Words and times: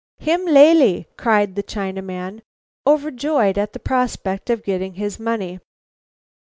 "Him 0.17 0.47
lalee!" 0.47 1.05
cried 1.15 1.53
the 1.53 1.61
Chinaman, 1.61 2.41
overjoyed 2.87 3.59
at 3.59 3.73
the 3.73 3.79
prospect 3.79 4.49
of 4.49 4.63
getting 4.63 4.95
his 4.95 5.19
money. 5.19 5.59